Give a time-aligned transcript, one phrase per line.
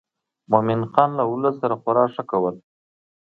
[0.51, 2.55] مومن خان له ولس سره خورا ښه کول.